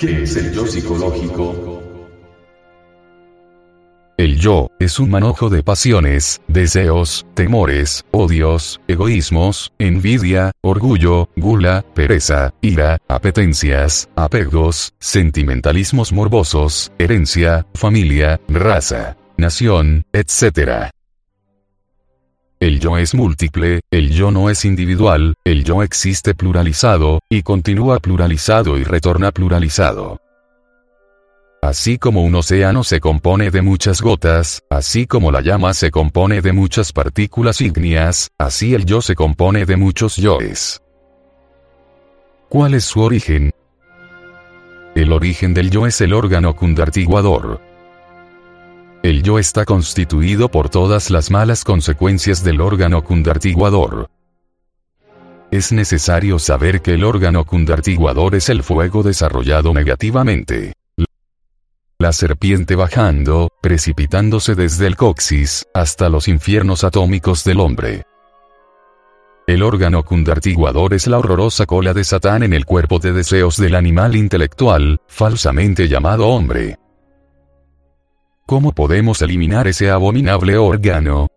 [0.00, 1.82] ¿Qué es el yo psicológico?
[4.16, 12.54] El yo, es un manojo de pasiones, deseos, temores, odios, egoísmos, envidia, orgullo, gula, pereza,
[12.62, 20.92] ira, apetencias, apegos, sentimentalismos morbosos, herencia, familia, raza, nación, etc.
[22.60, 28.00] El yo es múltiple, el yo no es individual, el yo existe pluralizado, y continúa
[28.00, 30.20] pluralizado y retorna pluralizado.
[31.62, 36.42] Así como un océano se compone de muchas gotas, así como la llama se compone
[36.42, 40.82] de muchas partículas ígneas, así el yo se compone de muchos yoes.
[42.50, 43.52] ¿Cuál es su origen?
[44.94, 47.69] El origen del yo es el órgano cundartiguador.
[49.02, 54.10] El yo está constituido por todas las malas consecuencias del órgano cundartiguador.
[55.50, 60.74] Es necesario saber que el órgano cundartiguador es el fuego desarrollado negativamente
[62.00, 68.06] la serpiente bajando, precipitándose desde el coxis, hasta los infiernos atómicos del hombre.
[69.46, 73.74] El órgano cundartiguador es la horrorosa cola de Satán en el cuerpo de deseos del
[73.74, 76.78] animal intelectual, falsamente llamado hombre.
[78.50, 81.28] ¿Cómo podemos eliminar ese abominable órgano?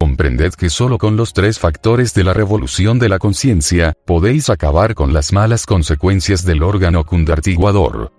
[0.00, 4.94] Comprended que solo con los tres factores de la revolución de la conciencia, podéis acabar
[4.94, 8.10] con las malas consecuencias del órgano cundartiguador.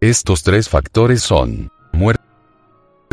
[0.00, 2.24] Estos tres factores son muerte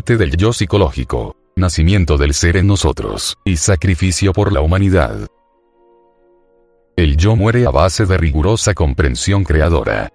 [0.07, 5.27] del yo psicológico, nacimiento del ser en nosotros, y sacrificio por la humanidad.
[6.95, 10.09] El yo muere a base de rigurosa comprensión creadora.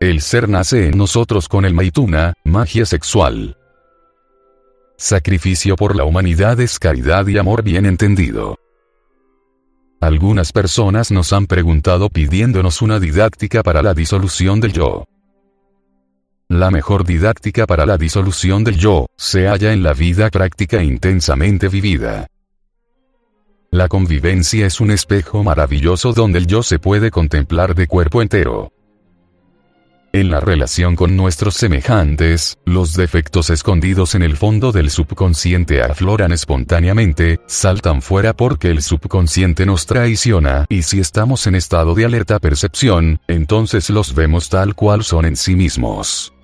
[0.00, 3.58] El ser nace en nosotros con el maituna, magia sexual.
[4.96, 8.56] Sacrificio por la humanidad es caridad y amor bien entendido.
[10.00, 15.04] Algunas personas nos han preguntado pidiéndonos una didáctica para la disolución del yo.
[16.48, 21.68] La mejor didáctica para la disolución del yo, se halla en la vida práctica intensamente
[21.68, 22.26] vivida.
[23.70, 28.72] La convivencia es un espejo maravilloso donde el yo se puede contemplar de cuerpo entero.
[30.12, 36.32] En la relación con nuestros semejantes, los defectos escondidos en el fondo del subconsciente afloran
[36.32, 42.40] espontáneamente, saltan fuera porque el subconsciente nos traiciona y si estamos en estado de alerta
[42.40, 46.34] percepción, entonces los vemos tal cual son en sí mismos.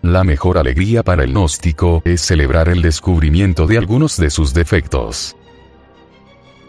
[0.00, 5.34] La mejor alegría para el gnóstico es celebrar el descubrimiento de algunos de sus defectos.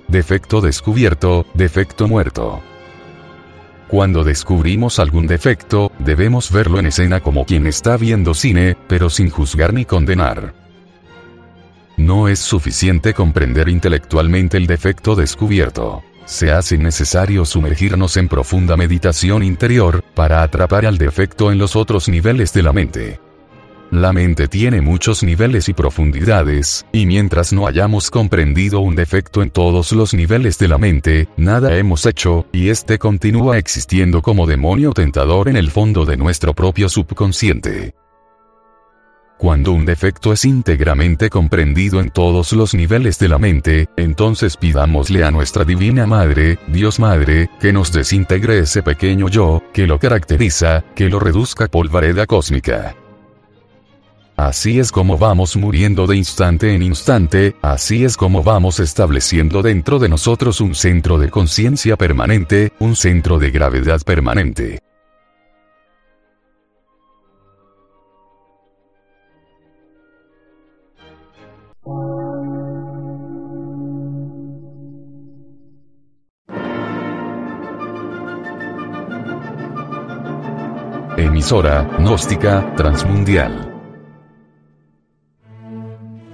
[0.08, 2.64] Defecto descubierto, defecto muerto.
[3.96, 9.30] Cuando descubrimos algún defecto, debemos verlo en escena como quien está viendo cine, pero sin
[9.30, 10.54] juzgar ni condenar.
[11.96, 16.04] No es suficiente comprender intelectualmente el defecto descubierto.
[16.26, 22.10] Se hace necesario sumergirnos en profunda meditación interior, para atrapar al defecto en los otros
[22.10, 23.22] niveles de la mente.
[23.96, 29.52] La mente tiene muchos niveles y profundidades, y mientras no hayamos comprendido un defecto en
[29.52, 34.92] todos los niveles de la mente, nada hemos hecho, y este continúa existiendo como demonio
[34.92, 37.96] tentador en el fondo de nuestro propio subconsciente.
[39.38, 45.24] Cuando un defecto es íntegramente comprendido en todos los niveles de la mente, entonces pidámosle
[45.24, 50.84] a nuestra Divina Madre, Dios Madre, que nos desintegre ese pequeño yo, que lo caracteriza,
[50.96, 52.94] que lo reduzca a polvareda cósmica.
[54.38, 59.97] Así es como vamos muriendo de instante en instante, así es como vamos estableciendo dentro
[59.97, 64.79] de nosotros un centro de conciencia permanente, un centro de gravedad permanente.
[81.17, 83.75] Emisora, gnóstica, transmundial